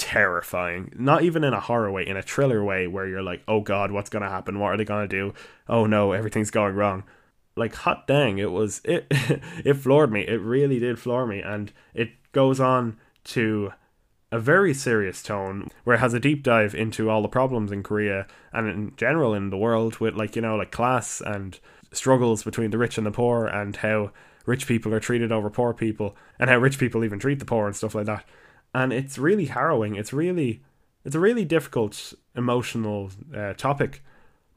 [0.02, 0.92] terrifying.
[0.98, 3.92] Not even in a horror way, in a thriller way where you're like, oh god,
[3.92, 4.58] what's gonna happen?
[4.58, 5.32] What are they gonna do?
[5.68, 7.04] Oh no, everything's going wrong.
[7.54, 10.22] Like hot dang, it was it it floored me.
[10.22, 11.40] It really did floor me.
[11.40, 13.72] And it goes on to
[14.32, 17.84] a very serious tone where it has a deep dive into all the problems in
[17.84, 21.60] Korea and in general in the world with like, you know, like class and
[21.92, 24.10] struggles between the rich and the poor and how
[24.46, 27.66] rich people are treated over poor people and how rich people even treat the poor
[27.66, 28.24] and stuff like that
[28.74, 29.96] and it's really harrowing.
[29.96, 30.62] It's really
[31.04, 34.02] it's a really difficult emotional uh, topic,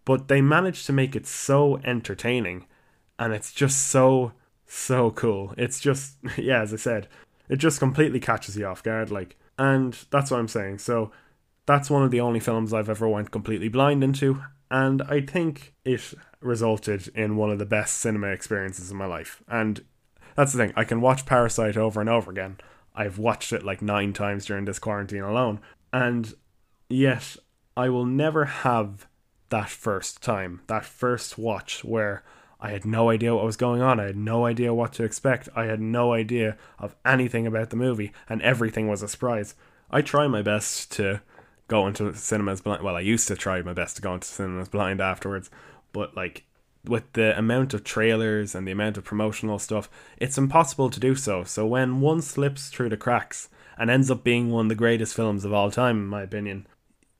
[0.05, 2.65] but they managed to make it so entertaining,
[3.17, 4.33] and it's just so
[4.65, 5.53] so cool.
[5.57, 7.07] It's just yeah, as I said,
[7.49, 10.79] it just completely catches you off guard, like, and that's what I'm saying.
[10.79, 11.11] So
[11.65, 15.73] that's one of the only films I've ever went completely blind into, and I think
[15.83, 19.41] it resulted in one of the best cinema experiences in my life.
[19.47, 19.83] And
[20.35, 22.57] that's the thing, I can watch Parasite over and over again
[22.95, 25.59] I've watched it like nine times during this quarantine alone.
[25.91, 26.33] And
[26.89, 27.35] yet,
[27.75, 29.07] I will never have
[29.49, 32.23] that first time, that first watch where
[32.59, 33.99] I had no idea what was going on.
[33.99, 35.49] I had no idea what to expect.
[35.55, 39.55] I had no idea of anything about the movie, and everything was a surprise.
[39.91, 41.21] I try my best to
[41.67, 42.83] go into cinemas blind.
[42.83, 45.49] Well, I used to try my best to go into cinemas blind afterwards,
[45.91, 46.45] but like
[46.89, 51.15] with the amount of trailers and the amount of promotional stuff, it's impossible to do
[51.15, 51.43] so.
[51.43, 55.15] So when one slips through the cracks and ends up being one of the greatest
[55.15, 56.67] films of all time, in my opinion,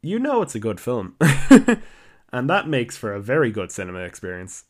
[0.01, 1.15] you know it's a good film.
[2.31, 4.65] and that makes for a very good cinema experience.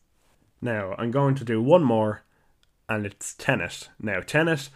[0.60, 2.24] Now, I'm going to do one more,
[2.88, 3.90] and it's Tenet.
[4.00, 4.70] Now, Tenet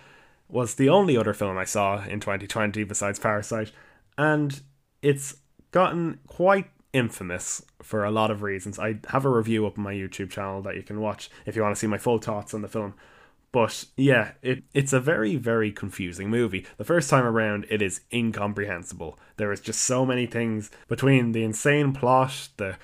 [0.49, 3.73] was the only other film I saw in 2020 besides Parasite,
[4.19, 4.61] and
[5.03, 5.37] it's
[5.71, 8.79] gotten quite infamous for a lot of reasons.
[8.79, 11.63] I have a review up on my YouTube channel that you can watch if you
[11.63, 12.95] want to see my full thoughts on the film.
[13.53, 16.67] But yeah, it it's a very very confusing movie.
[16.77, 19.19] The first time around, it is incomprehensible.
[19.37, 22.77] There is just so many things between the insane plot, the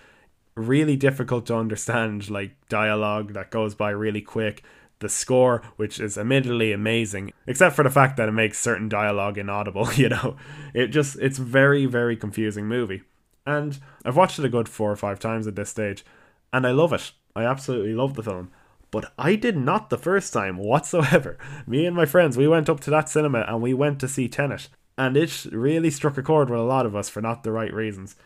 [0.57, 4.64] really difficult to understand like dialogue that goes by really quick,
[4.99, 9.38] the score, which is admittedly amazing, except for the fact that it makes certain dialogue
[9.38, 9.88] inaudible.
[9.97, 10.37] You know,
[10.75, 13.03] it just it's very very confusing movie.
[13.47, 16.05] And I've watched it a good four or five times at this stage,
[16.53, 17.13] and I love it.
[17.35, 18.51] I absolutely love the film.
[18.91, 21.39] But I did not the first time whatsoever.
[21.67, 24.29] Me and my friends, we went up to that cinema and we went to see
[24.29, 24.69] Tenet.
[24.97, 27.73] And it really struck a chord with a lot of us for not the right
[27.73, 28.17] reasons.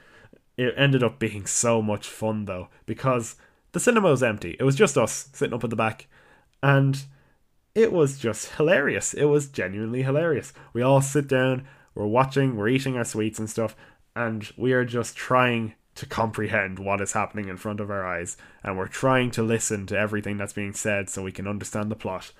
[0.56, 3.36] It ended up being so much fun though, because
[3.72, 4.56] the cinema was empty.
[4.60, 6.06] It was just us sitting up at the back.
[6.62, 7.02] And
[7.74, 9.14] it was just hilarious.
[9.14, 10.52] It was genuinely hilarious.
[10.72, 13.74] We all sit down, we're watching, we're eating our sweets and stuff,
[14.14, 18.36] and we are just trying to comprehend what is happening in front of our eyes,
[18.62, 21.96] and we're trying to listen to everything that's being said so we can understand the
[21.96, 22.32] plot.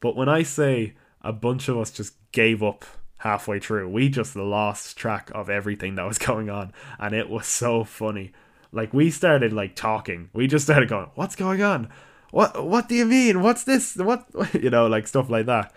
[0.00, 2.84] But when I say a bunch of us just gave up
[3.24, 3.88] halfway through.
[3.88, 8.32] We just lost track of everything that was going on, and it was so funny.
[8.70, 10.30] Like we started like talking.
[10.32, 11.88] We just started going, "What's going on?
[12.30, 13.40] What what do you mean?
[13.40, 13.96] What's this?
[13.96, 15.72] What you know, like stuff like that."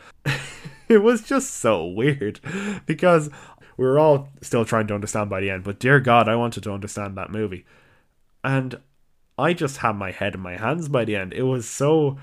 [0.90, 2.40] it was just so weird
[2.86, 3.30] because
[3.78, 6.64] we were all still trying to understand by the end, but dear God, I wanted
[6.64, 7.66] to understand that movie.
[8.44, 8.80] And
[9.38, 11.34] I just had my head in my hands by the end.
[11.34, 12.18] It was so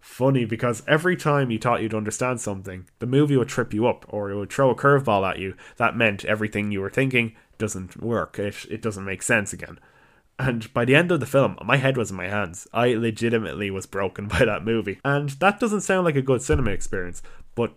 [0.00, 4.04] funny because every time you thought you'd understand something, the movie would trip you up
[4.08, 8.02] or it would throw a curveball at you that meant everything you were thinking doesn't
[8.02, 8.38] work.
[8.38, 9.78] It, it doesn't make sense again.
[10.38, 12.66] And by the end of the film, my head was in my hands.
[12.72, 14.98] I legitimately was broken by that movie.
[15.04, 17.22] And that doesn't sound like a good cinema experience,
[17.54, 17.74] but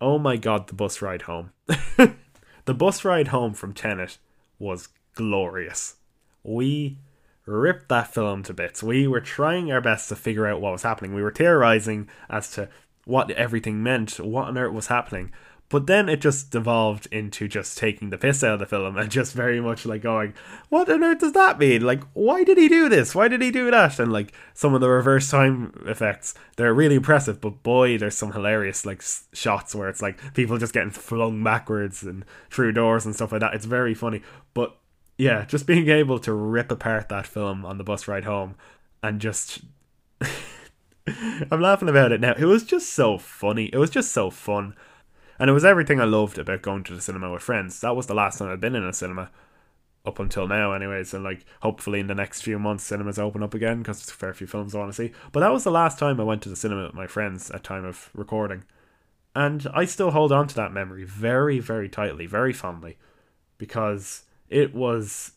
[0.00, 1.52] oh my god, the bus ride home.
[2.68, 4.18] the bus ride home from Tenet
[4.58, 5.96] was glorious.
[6.42, 6.98] We
[7.46, 8.82] ripped that film to bits.
[8.82, 11.14] We were trying our best to figure out what was happening.
[11.14, 12.68] We were theorizing as to
[13.06, 15.32] what everything meant, what on earth was happening.
[15.70, 19.10] But then it just devolved into just taking the piss out of the film and
[19.10, 20.32] just very much like going,
[20.70, 21.82] What on earth does that mean?
[21.82, 23.14] Like, why did he do this?
[23.14, 23.98] Why did he do that?
[23.98, 28.32] And like some of the reverse time effects, they're really impressive, but boy, there's some
[28.32, 29.02] hilarious like
[29.34, 33.42] shots where it's like people just getting flung backwards and through doors and stuff like
[33.42, 33.52] that.
[33.54, 34.22] It's very funny.
[34.54, 34.74] But
[35.18, 38.54] yeah, just being able to rip apart that film on the bus ride home
[39.02, 39.60] and just.
[41.50, 42.34] I'm laughing about it now.
[42.38, 43.66] It was just so funny.
[43.72, 44.74] It was just so fun.
[45.38, 47.80] And it was everything I loved about going to the cinema with friends.
[47.80, 49.30] That was the last time I'd been in a cinema
[50.04, 51.14] up until now, anyways.
[51.14, 54.14] And like, hopefully, in the next few months, cinemas open up again because there's a
[54.14, 55.12] fair few films I want to see.
[55.30, 57.62] But that was the last time I went to the cinema with my friends at
[57.62, 58.64] time of recording,
[59.36, 62.98] and I still hold on to that memory very, very tightly, very fondly,
[63.58, 65.32] because it was.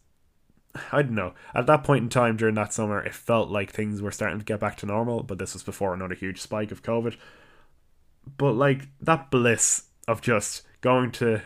[0.93, 1.33] I don't know.
[1.53, 4.45] At that point in time during that summer, it felt like things were starting to
[4.45, 7.17] get back to normal, but this was before another huge spike of COVID.
[8.37, 11.41] But like that bliss of just going to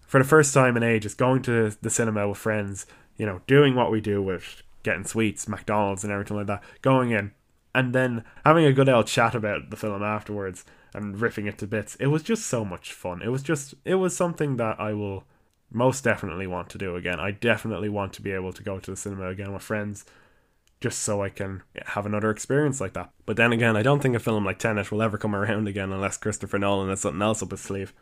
[0.00, 3.74] for the first time in ages going to the cinema with friends you know doing
[3.74, 7.32] what we do with getting sweets mcdonald's and everything like that going in
[7.74, 11.66] and then having a good old chat about the film afterwards and ripping it to
[11.66, 11.94] bits.
[11.96, 13.22] It was just so much fun.
[13.22, 15.24] It was just it was something that i will
[15.72, 17.20] most definitely want to do again.
[17.20, 20.04] I definitely want to be able to go to the cinema again with friends
[20.80, 23.10] just so I can have another experience like that.
[23.26, 25.92] But then again, I don't think a film like Tenet will ever come around again
[25.92, 27.92] unless Christopher Nolan has something else up his sleeve.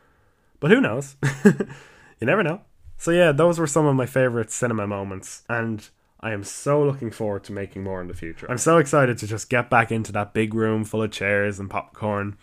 [0.60, 1.16] But who knows?
[1.44, 2.62] you never know.
[2.96, 5.88] So yeah, those were some of my favorite cinema moments, and
[6.20, 8.50] I am so looking forward to making more in the future.
[8.50, 11.70] I'm so excited to just get back into that big room full of chairs and
[11.70, 12.36] popcorn,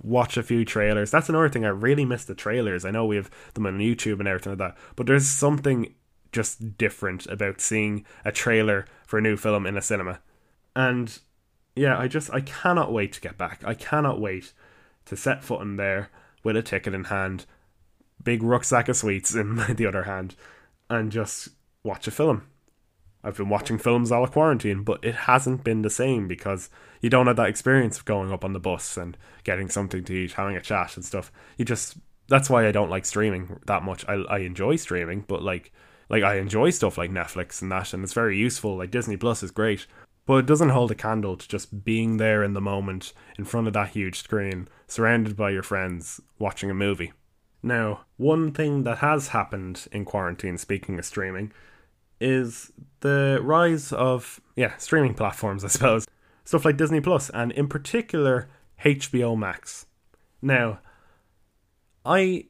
[0.00, 1.10] watch a few trailers.
[1.10, 2.84] That's another thing I really miss the trailers.
[2.84, 5.94] I know we have them on YouTube and everything like that, but there's something
[6.36, 10.20] just different about seeing a trailer for a new film in a cinema.
[10.76, 11.18] And
[11.74, 13.62] yeah, I just I cannot wait to get back.
[13.64, 14.52] I cannot wait
[15.06, 16.10] to set foot in there
[16.44, 17.46] with a ticket in hand,
[18.22, 20.36] big rucksack of sweets in the other hand,
[20.90, 21.48] and just
[21.82, 22.42] watch a film.
[23.24, 26.68] I've been watching films all quarantine, but it hasn't been the same because
[27.00, 30.12] you don't have that experience of going up on the bus and getting something to
[30.12, 31.32] eat, having a chat and stuff.
[31.56, 31.96] You just
[32.28, 34.04] that's why I don't like streaming that much.
[34.06, 35.72] I I enjoy streaming, but like
[36.08, 38.76] like I enjoy stuff like Netflix and that, and it's very useful.
[38.76, 39.86] Like Disney Plus is great,
[40.26, 43.66] but it doesn't hold a candle to just being there in the moment in front
[43.66, 47.12] of that huge screen, surrounded by your friends, watching a movie.
[47.62, 51.52] Now, one thing that has happened in quarantine, speaking of streaming,
[52.20, 55.64] is the rise of yeah streaming platforms.
[55.64, 56.06] I suppose
[56.44, 58.48] stuff like Disney Plus, and in particular
[58.84, 59.86] HBO Max.
[60.42, 60.80] Now,
[62.04, 62.46] I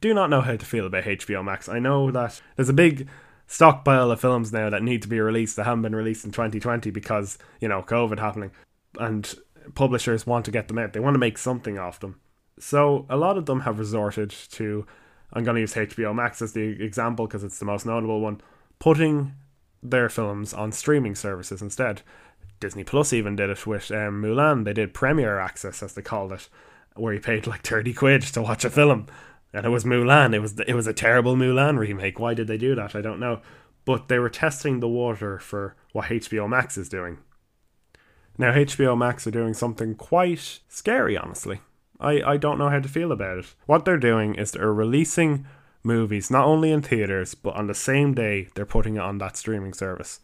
[0.00, 1.68] do not know how to feel about HBO Max.
[1.68, 3.08] I know that there's a big
[3.46, 6.90] stockpile of films now that need to be released that haven't been released in 2020
[6.90, 8.52] because, you know, COVID happening.
[8.98, 9.32] And
[9.74, 10.92] publishers want to get them out.
[10.92, 12.20] They want to make something off them.
[12.58, 14.86] So a lot of them have resorted to,
[15.32, 18.40] I'm going to use HBO Max as the example because it's the most notable one,
[18.78, 19.34] putting
[19.82, 22.02] their films on streaming services instead.
[22.60, 24.64] Disney Plus even did it with um, Mulan.
[24.64, 26.48] They did Premiere Access, as they called it,
[26.94, 29.06] where you paid like 30 quid to watch a film
[29.52, 30.34] and it was Mulan.
[30.34, 32.18] It was it was a terrible Mulan remake.
[32.18, 32.94] Why did they do that?
[32.94, 33.40] I don't know.
[33.84, 37.18] But they were testing the water for what HBO Max is doing.
[38.38, 41.60] Now HBO Max are doing something quite scary, honestly.
[41.98, 43.54] I, I don't know how to feel about it.
[43.66, 45.46] What they're doing is they're releasing
[45.82, 49.36] movies not only in theaters, but on the same day they're putting it on that
[49.36, 50.20] streaming service.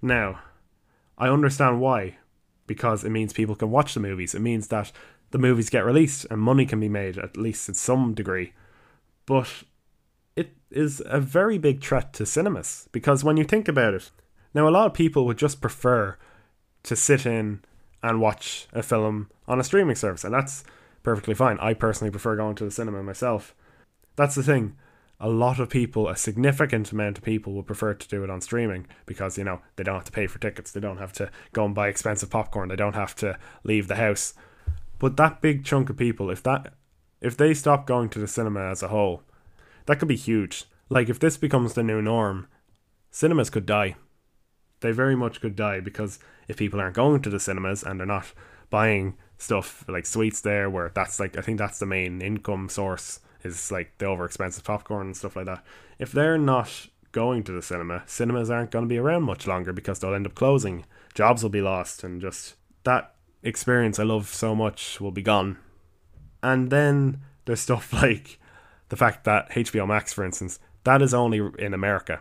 [0.00, 0.40] Now,
[1.18, 2.16] I understand why.
[2.66, 4.34] Because it means people can watch the movies.
[4.34, 4.92] It means that
[5.30, 8.52] the movies get released and money can be made, at least in some degree.
[9.26, 9.64] But
[10.36, 14.10] it is a very big threat to cinemas because when you think about it,
[14.54, 16.16] now a lot of people would just prefer
[16.82, 17.62] to sit in
[18.02, 20.64] and watch a film on a streaming service, and that's
[21.02, 21.58] perfectly fine.
[21.60, 23.54] I personally prefer going to the cinema myself.
[24.16, 24.76] that's the thing.
[25.22, 28.40] A lot of people, a significant amount of people, would prefer to do it on
[28.40, 31.30] streaming because you know they don't have to pay for tickets, they don't have to
[31.52, 34.32] go and buy expensive popcorn, they don't have to leave the house.
[35.00, 36.74] But that big chunk of people, if that,
[37.20, 39.22] if they stop going to the cinema as a whole,
[39.86, 40.66] that could be huge.
[40.90, 42.46] Like if this becomes the new norm,
[43.10, 43.96] cinemas could die.
[44.80, 48.06] They very much could die because if people aren't going to the cinemas and they're
[48.06, 48.32] not
[48.68, 53.20] buying stuff like sweets there, where that's like I think that's the main income source
[53.42, 55.64] is like the over expensive popcorn and stuff like that.
[55.98, 59.72] If they're not going to the cinema, cinemas aren't going to be around much longer
[59.72, 60.84] because they'll end up closing.
[61.14, 65.58] Jobs will be lost, and just that experience I love so much will be gone.
[66.42, 68.38] And then there's stuff like
[68.88, 72.20] the fact that HBO Max, for instance, that is only in America.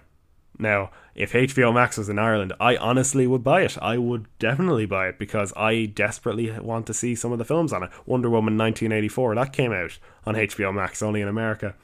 [0.62, 3.78] Now, if HBO Max was in Ireland, I honestly would buy it.
[3.82, 7.72] I would definitely buy it because I desperately want to see some of the films
[7.72, 7.90] on it.
[8.06, 11.76] Wonder Woman 1984, that came out on HBO Max, only in America.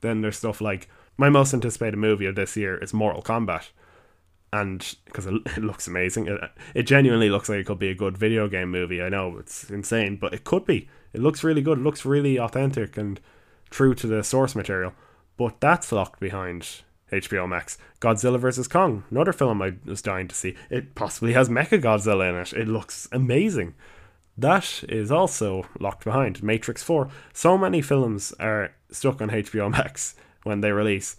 [0.00, 3.70] Then there's stuff like my most anticipated movie of this year is Mortal Kombat.
[4.52, 6.40] And because it, looks amazing, it,
[6.74, 9.02] it genuinely looks like it could be a good video game movie.
[9.02, 10.88] I know it's insane, but it could be.
[11.12, 11.78] It looks really good.
[11.78, 13.20] It looks really authentic and
[13.70, 14.92] true to the source material.
[15.36, 17.78] But that's locked behind HBO Max.
[18.00, 18.68] Godzilla vs.
[18.68, 20.56] Kong, another film I was dying to see.
[20.68, 22.52] It possibly has Mecha Godzilla in it.
[22.52, 23.74] It looks amazing.
[24.36, 26.42] That is also locked behind.
[26.42, 27.08] Matrix 4.
[27.32, 31.16] So many films are stuck on HBO Max when they release.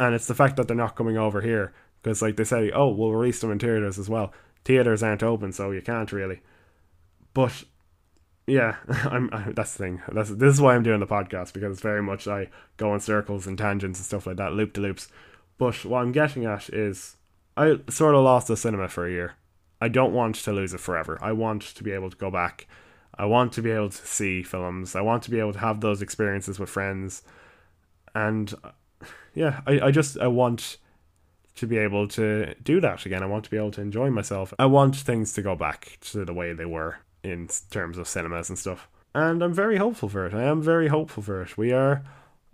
[0.00, 1.72] And it's the fact that they're not coming over here.
[2.04, 4.32] Because, like, they say, oh, we'll release them in theatres as well.
[4.64, 6.42] Theatres aren't open, so you can't really.
[7.32, 7.64] But
[8.46, 9.30] yeah, I'm.
[9.32, 10.02] I, that's the thing.
[10.12, 13.00] That's this is why I'm doing the podcast because it's very much I go in
[13.00, 15.08] circles and tangents and stuff like that, loop to loops.
[15.56, 17.16] But what I'm getting at is,
[17.56, 19.34] I sort of lost the cinema for a year.
[19.80, 21.18] I don't want to lose it forever.
[21.22, 22.66] I want to be able to go back.
[23.16, 24.94] I want to be able to see films.
[24.94, 27.22] I want to be able to have those experiences with friends,
[28.14, 28.52] and
[29.34, 30.76] yeah, I, I just I want
[31.56, 33.22] to be able to do that again.
[33.22, 34.52] I want to be able to enjoy myself.
[34.58, 38.48] I want things to go back to the way they were in terms of cinemas
[38.48, 38.88] and stuff.
[39.14, 40.34] And I'm very hopeful for it.
[40.34, 41.56] I am very hopeful for it.
[41.56, 42.02] We are,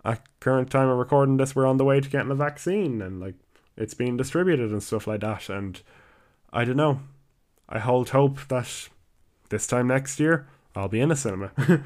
[0.05, 3.19] at current time of recording this, we're on the way to getting a vaccine and
[3.19, 3.35] like
[3.75, 5.49] it's being distributed and stuff like that.
[5.49, 5.81] And
[6.53, 7.01] I don't know.
[7.67, 8.89] I hold hope that
[9.49, 11.51] this time next year I'll be in a cinema.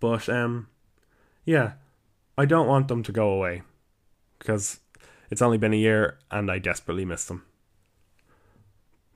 [0.00, 0.68] but um,
[1.46, 1.72] yeah,
[2.36, 3.62] I don't want them to go away
[4.38, 4.80] because
[5.32, 7.46] it's only been a year and I desperately miss them.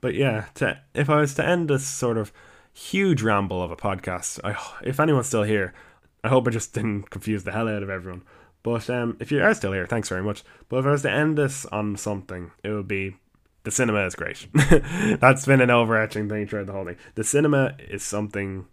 [0.01, 2.33] But yeah, to, if I was to end this sort of
[2.73, 5.75] huge ramble of a podcast, I, if anyone's still here,
[6.23, 8.23] I hope I just didn't confuse the hell out of everyone.
[8.63, 10.43] But um, if you are still here, thanks very much.
[10.69, 13.17] But if I was to end this on something, it would be
[13.61, 14.47] the cinema is great.
[15.19, 16.97] That's been an overarching thing throughout the whole thing.
[17.13, 18.65] The cinema is something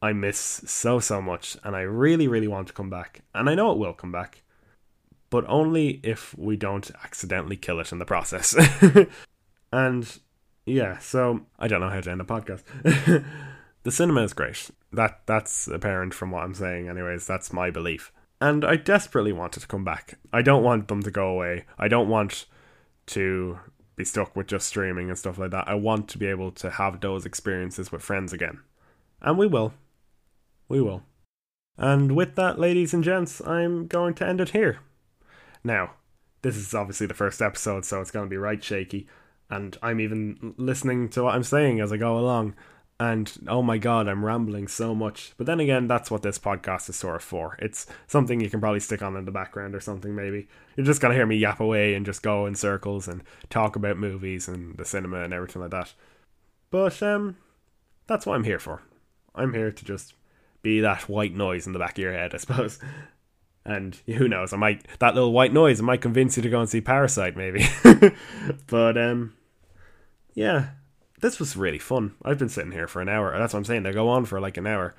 [0.00, 3.22] I miss so, so much, and I really, really want to come back.
[3.34, 4.42] And I know it will come back,
[5.30, 8.54] but only if we don't accidentally kill it in the process.
[9.72, 10.18] and
[10.64, 12.62] yeah, so I don't know how to end a podcast.
[13.82, 14.70] the cinema is great.
[14.92, 17.26] That that's apparent from what I'm saying anyways.
[17.26, 18.12] That's my belief.
[18.40, 20.18] And I desperately wanted to come back.
[20.32, 21.64] I don't want them to go away.
[21.78, 22.46] I don't want
[23.06, 23.58] to
[23.96, 25.68] be stuck with just streaming and stuff like that.
[25.68, 28.60] I want to be able to have those experiences with friends again.
[29.22, 29.72] And we will.
[30.68, 31.02] We will.
[31.78, 34.80] And with that, ladies and gents, I'm going to end it here.
[35.66, 35.94] Now,
[36.42, 39.06] this is obviously the first episode, so it's going to be right shaky
[39.50, 42.54] and I'm even listening to what I'm saying as I go along.
[42.98, 45.34] And oh my god, I'm rambling so much.
[45.36, 47.56] But then again, that's what this podcast is sort of for.
[47.60, 50.48] It's something you can probably stick on in the background or something, maybe.
[50.76, 53.98] You're just gonna hear me yap away and just go in circles and talk about
[53.98, 55.92] movies and the cinema and everything like that.
[56.70, 57.36] But um
[58.06, 58.82] that's what I'm here for.
[59.34, 60.14] I'm here to just
[60.62, 62.78] be that white noise in the back of your head, I suppose.
[63.66, 66.68] And who knows, I might that little white noise might convince you to go and
[66.68, 67.66] see Parasite maybe.
[68.68, 69.34] but um
[70.34, 70.68] yeah,
[71.20, 72.14] this was really fun.
[72.24, 73.36] I've been sitting here for an hour.
[73.36, 73.82] That's what I'm saying.
[73.82, 74.94] They go on for like an hour.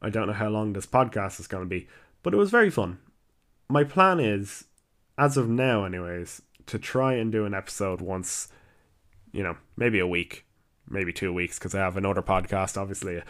[0.00, 1.88] I don't know how long this podcast is going to be,
[2.22, 2.98] but it was very fun.
[3.68, 4.64] My plan is,
[5.18, 8.48] as of now, anyways, to try and do an episode once,
[9.32, 10.46] you know, maybe a week,
[10.88, 13.20] maybe two weeks, because I have another podcast, obviously,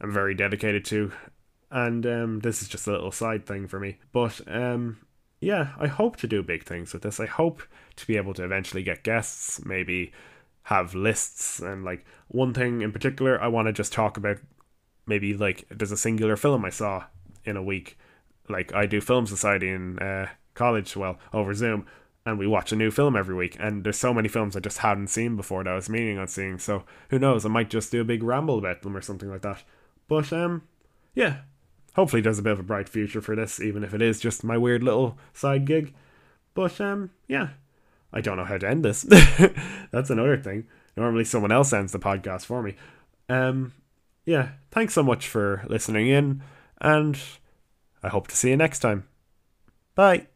[0.00, 1.12] I'm very dedicated to
[1.70, 3.98] and um, this is just a little side thing for me.
[4.12, 4.98] But um,
[5.40, 7.20] yeah, I hope to do big things with this.
[7.20, 7.62] I hope
[7.96, 10.12] to be able to eventually get guests, maybe
[10.64, 14.38] have lists, and like one thing in particular, I want to just talk about.
[15.06, 17.04] Maybe like there's a singular film I saw
[17.44, 17.98] in a week.
[18.48, 21.86] Like I do film society in uh, college, well over Zoom,
[22.26, 23.56] and we watch a new film every week.
[23.58, 26.28] And there's so many films I just hadn't seen before that I was meaning on
[26.28, 26.58] seeing.
[26.58, 27.44] So who knows?
[27.44, 29.62] I might just do a big ramble about them or something like that.
[30.06, 30.62] But um,
[31.14, 31.38] yeah,
[31.94, 34.44] hopefully there's a bit of a bright future for this, even if it is just
[34.44, 35.94] my weird little side gig.
[36.54, 37.50] But um, yeah,
[38.12, 39.02] I don't know how to end this.
[39.90, 40.66] That's another thing.
[40.96, 42.74] Normally, someone else ends the podcast for me.
[43.28, 43.72] Um,
[44.24, 46.42] yeah, thanks so much for listening in,
[46.80, 47.18] and
[48.02, 49.06] I hope to see you next time.
[49.94, 50.26] Bye.